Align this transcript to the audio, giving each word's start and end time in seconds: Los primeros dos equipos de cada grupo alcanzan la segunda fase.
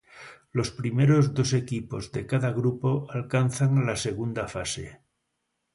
Los 0.51 0.71
primeros 0.71 1.35
dos 1.37 1.49
equipos 1.61 2.11
de 2.11 2.25
cada 2.31 2.49
grupo 2.59 3.05
alcanzan 3.11 3.85
la 3.85 3.95
segunda 3.95 4.47
fase. 4.47 5.01